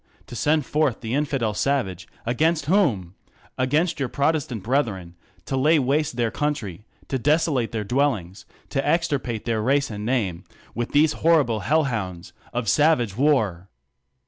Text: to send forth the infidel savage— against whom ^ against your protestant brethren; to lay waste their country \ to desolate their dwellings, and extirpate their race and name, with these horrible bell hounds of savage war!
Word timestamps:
to 0.25 0.35
send 0.35 0.65
forth 0.65 1.01
the 1.01 1.13
infidel 1.13 1.53
savage— 1.53 2.07
against 2.25 2.65
whom 2.65 3.13
^ 3.29 3.33
against 3.55 3.99
your 3.99 4.09
protestant 4.09 4.63
brethren; 4.63 5.13
to 5.45 5.55
lay 5.55 5.77
waste 5.77 6.15
their 6.15 6.31
country 6.31 6.85
\ 6.95 7.07
to 7.07 7.19
desolate 7.19 7.71
their 7.71 7.83
dwellings, 7.83 8.47
and 8.73 8.83
extirpate 8.83 9.45
their 9.45 9.61
race 9.61 9.91
and 9.91 10.03
name, 10.03 10.43
with 10.73 10.91
these 10.93 11.13
horrible 11.13 11.59
bell 11.69 11.83
hounds 11.83 12.33
of 12.51 12.67
savage 12.67 13.15
war! 13.15 13.69